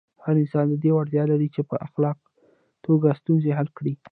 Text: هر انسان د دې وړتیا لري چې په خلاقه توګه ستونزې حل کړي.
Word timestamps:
هر 0.23 0.35
انسان 0.43 0.65
د 0.69 0.73
دې 0.83 0.91
وړتیا 0.93 1.23
لري 1.31 1.47
چې 1.55 1.61
په 1.69 1.75
خلاقه 1.93 2.27
توګه 2.85 3.07
ستونزې 3.19 3.51
حل 3.57 3.69
کړي. 3.77 3.93